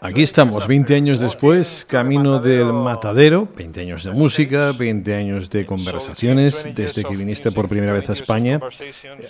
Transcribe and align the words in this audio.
Aquí 0.00 0.22
estamos, 0.22 0.66
20 0.66 0.94
años 0.94 1.20
después, 1.20 1.84
camino 1.88 2.38
del 2.38 2.72
matadero, 2.72 3.48
20 3.56 3.80
años 3.80 4.04
de 4.04 4.12
música, 4.12 4.72
20 4.72 5.14
años 5.14 5.50
de 5.50 5.66
conversaciones, 5.66 6.74
desde 6.74 7.02
que 7.02 7.16
viniste 7.16 7.50
por 7.50 7.68
primera 7.68 7.92
vez 7.92 8.08
a 8.08 8.12
España. 8.12 8.60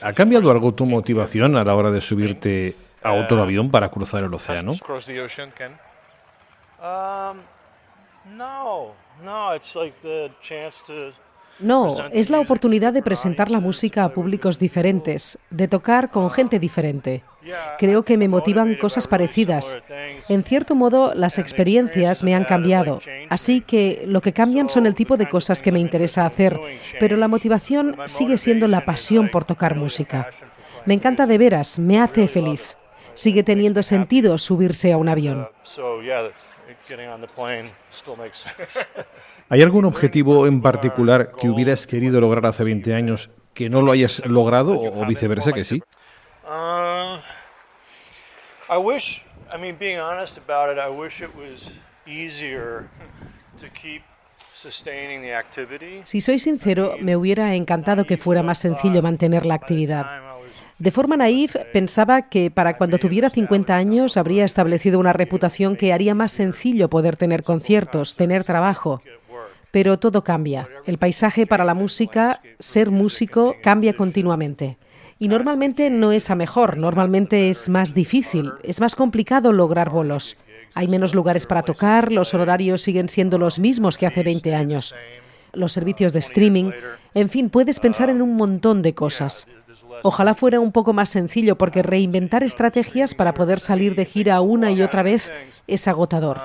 ¿Ha 0.02 0.12
cambiado 0.12 0.50
algo 0.50 0.74
tu 0.74 0.84
motivación 0.84 1.56
a 1.56 1.64
la 1.64 1.74
hora 1.74 1.90
de 1.90 2.00
subirte 2.00 2.76
a 3.02 3.14
otro 3.14 3.40
avión 3.42 3.70
para 3.70 3.88
cruzar 3.90 4.24
el 4.24 4.34
océano? 4.34 4.72
No, 11.58 11.94
to 11.94 12.02
no, 12.02 12.08
es 12.12 12.30
la 12.30 12.40
oportunidad 12.40 12.92
de 12.92 13.02
presentar 13.02 13.50
la 13.50 13.60
música 13.60 14.04
a 14.04 14.12
públicos 14.12 14.58
diferentes, 14.58 15.38
de 15.50 15.68
tocar 15.68 16.10
con 16.10 16.30
gente 16.30 16.58
diferente. 16.58 17.22
Creo 17.78 18.04
que 18.04 18.16
me 18.16 18.28
motivan 18.28 18.74
cosas 18.76 19.06
parecidas. 19.06 19.78
En 20.28 20.44
cierto 20.44 20.74
modo, 20.74 21.14
las 21.14 21.38
experiencias 21.38 22.22
me 22.22 22.34
han 22.34 22.44
cambiado, 22.44 23.00
así 23.28 23.60
que 23.60 24.04
lo 24.06 24.20
que 24.20 24.32
cambian 24.32 24.68
son 24.68 24.86
el 24.86 24.94
tipo 24.94 25.16
de 25.16 25.28
cosas 25.28 25.62
que 25.62 25.72
me 25.72 25.78
interesa 25.78 26.26
hacer, 26.26 26.58
pero 26.98 27.16
la 27.16 27.28
motivación 27.28 27.96
sigue 28.06 28.38
siendo 28.38 28.66
la 28.68 28.84
pasión 28.84 29.28
por 29.28 29.44
tocar 29.44 29.76
música. 29.76 30.30
Me 30.86 30.94
encanta 30.94 31.26
de 31.26 31.38
veras, 31.38 31.78
me 31.78 32.00
hace 32.00 32.28
feliz. 32.28 32.76
Sigue 33.14 33.42
teniendo 33.42 33.82
sentido 33.82 34.38
subirse 34.38 34.92
a 34.92 34.96
un 34.96 35.08
avión. 35.08 35.48
¿Hay 39.48 39.62
algún 39.62 39.84
objetivo 39.84 40.46
en 40.46 40.62
particular 40.62 41.32
que 41.38 41.50
hubieras 41.50 41.86
querido 41.86 42.20
lograr 42.20 42.46
hace 42.46 42.64
20 42.64 42.94
años 42.94 43.30
que 43.52 43.68
no 43.68 43.82
lo 43.82 43.92
hayas 43.92 44.24
logrado 44.26 44.80
o 44.80 45.06
viceversa 45.06 45.52
que 45.52 45.64
sí? 45.64 45.82
Si 56.04 56.20
soy 56.20 56.40
sincero, 56.40 56.96
me 57.00 57.16
hubiera 57.16 57.54
encantado 57.54 58.04
que 58.04 58.16
fuera 58.16 58.42
más 58.42 58.58
sencillo 58.58 59.00
mantener 59.00 59.46
la 59.46 59.54
actividad. 59.54 60.06
De 60.78 60.90
forma 60.90 61.16
naif, 61.16 61.54
pensaba 61.72 62.22
que 62.22 62.50
para 62.50 62.76
cuando 62.76 62.98
tuviera 62.98 63.30
50 63.30 63.76
años 63.76 64.16
habría 64.16 64.44
establecido 64.44 64.98
una 64.98 65.12
reputación 65.12 65.76
que 65.76 65.92
haría 65.92 66.16
más 66.16 66.32
sencillo 66.32 66.90
poder 66.90 67.16
tener 67.16 67.44
conciertos, 67.44 68.16
tener 68.16 68.42
trabajo. 68.42 69.02
Pero 69.70 70.00
todo 70.00 70.24
cambia. 70.24 70.68
El 70.84 70.98
paisaje 70.98 71.46
para 71.46 71.64
la 71.64 71.74
música, 71.74 72.40
ser 72.58 72.90
músico, 72.90 73.54
cambia 73.62 73.94
continuamente. 73.94 74.78
Y 75.22 75.28
normalmente 75.28 75.90
no 75.90 76.12
es 76.12 76.30
a 76.30 76.34
mejor, 76.34 76.78
normalmente 76.78 77.50
es 77.50 77.68
más 77.68 77.92
difícil, 77.92 78.52
es 78.62 78.80
más 78.80 78.96
complicado 78.96 79.52
lograr 79.52 79.90
bolos. 79.90 80.38
Hay 80.72 80.88
menos 80.88 81.14
lugares 81.14 81.44
para 81.44 81.62
tocar, 81.62 82.10
los 82.10 82.32
honorarios 82.32 82.80
siguen 82.80 83.10
siendo 83.10 83.36
los 83.36 83.58
mismos 83.58 83.98
que 83.98 84.06
hace 84.06 84.22
20 84.22 84.54
años. 84.54 84.94
Los 85.52 85.72
servicios 85.72 86.14
de 86.14 86.20
streaming, 86.20 86.70
en 87.12 87.28
fin, 87.28 87.50
puedes 87.50 87.80
pensar 87.80 88.08
en 88.08 88.22
un 88.22 88.34
montón 88.34 88.80
de 88.80 88.94
cosas. 88.94 89.46
Ojalá 90.02 90.34
fuera 90.34 90.58
un 90.58 90.72
poco 90.72 90.94
más 90.94 91.10
sencillo 91.10 91.58
porque 91.58 91.82
reinventar 91.82 92.42
estrategias 92.42 93.14
para 93.14 93.34
poder 93.34 93.60
salir 93.60 93.96
de 93.96 94.06
gira 94.06 94.40
una 94.40 94.70
y 94.70 94.80
otra 94.80 95.02
vez 95.02 95.30
es 95.66 95.86
agotador. 95.86 96.40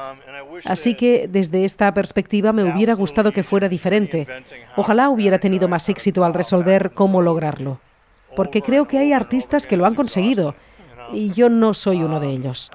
Así 0.65 0.95
que 0.95 1.29
desde 1.29 1.63
esta 1.63 1.93
perspectiva 1.93 2.51
me 2.51 2.65
hubiera 2.65 2.93
gustado 2.93 3.31
que 3.31 3.43
fuera 3.43 3.69
diferente. 3.69 4.27
Ojalá 4.75 5.07
hubiera 5.07 5.39
tenido 5.39 5.69
más 5.69 5.87
éxito 5.87 6.25
al 6.25 6.33
resolver 6.33 6.91
cómo 6.93 7.21
lograrlo. 7.21 7.79
Porque 8.35 8.61
creo 8.61 8.87
que 8.87 8.97
hay 8.97 9.13
artistas 9.13 9.67
que 9.67 9.77
lo 9.77 9.85
han 9.85 9.95
conseguido 9.95 10.55
y 11.11 11.31
yo 11.33 11.49
no 11.49 11.73
soy 11.73 12.03
uno 12.03 12.19
de 12.19 12.29
ellos. 12.29 12.71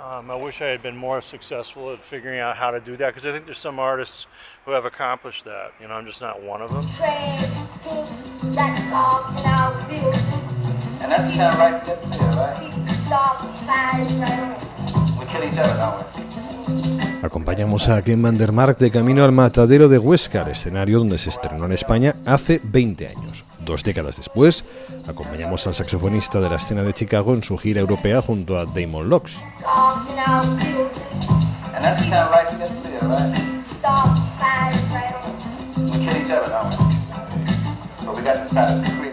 Acompañamos 17.30 17.88
a 17.88 18.02
Ken 18.02 18.20
van 18.20 18.38
der 18.38 18.50
Mark 18.50 18.78
de 18.78 18.90
camino 18.90 19.22
al 19.22 19.30
matadero 19.30 19.88
de 19.88 19.98
Huescar, 19.98 20.48
escenario 20.48 20.98
donde 20.98 21.16
se 21.16 21.30
estrenó 21.30 21.64
en 21.64 21.70
España 21.70 22.16
hace 22.26 22.60
20 22.64 23.06
años. 23.06 23.44
Dos 23.64 23.84
décadas 23.84 24.16
después, 24.16 24.64
acompañamos 25.06 25.64
al 25.68 25.74
saxofonista 25.74 26.40
de 26.40 26.50
la 26.50 26.56
escena 26.56 26.82
de 26.82 26.92
Chicago 26.92 27.32
en 27.32 27.44
su 27.44 27.56
gira 27.56 27.80
europea 27.80 28.20
junto 28.20 28.58
a 28.58 28.64
Damon 28.64 29.08
Locks. 29.08 29.38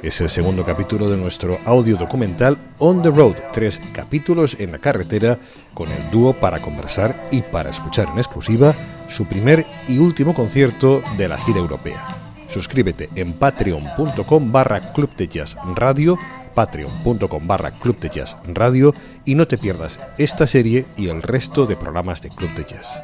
Es 0.01 0.21
el 0.21 0.29
segundo 0.29 0.63
capítulo 0.63 1.09
de 1.09 1.17
nuestro 1.17 1.59
audio 1.65 1.97
documental 1.97 2.57
On 2.79 3.01
the 3.01 3.09
Road, 3.09 3.35
tres 3.51 3.81
capítulos 3.93 4.55
en 4.59 4.71
la 4.71 4.79
carretera 4.79 5.37
con 5.73 5.89
el 5.89 6.09
dúo 6.11 6.33
para 6.33 6.61
conversar 6.61 7.27
y 7.31 7.41
para 7.41 7.69
escuchar 7.69 8.07
en 8.09 8.17
exclusiva 8.17 8.73
su 9.07 9.25
primer 9.25 9.65
y 9.87 9.97
último 9.97 10.33
concierto 10.33 11.01
de 11.17 11.27
la 11.27 11.37
gira 11.37 11.59
europea. 11.59 12.05
Suscríbete 12.47 13.09
en 13.15 13.33
patreon.com 13.33 14.51
barra 14.51 14.93
Club 14.93 15.15
de 15.15 15.27
Jazz 15.27 15.57
Radio, 15.75 16.17
patreon.com 16.53 17.47
barra 17.47 17.71
Club 17.71 17.99
de 17.99 18.09
Jazz 18.09 18.37
Radio 18.47 18.93
y 19.25 19.35
no 19.35 19.47
te 19.47 19.57
pierdas 19.57 19.99
esta 20.17 20.47
serie 20.47 20.85
y 20.95 21.09
el 21.09 21.21
resto 21.21 21.65
de 21.65 21.75
programas 21.75 22.21
de 22.21 22.29
Club 22.29 22.53
de 22.55 22.63
Jazz. 22.63 23.03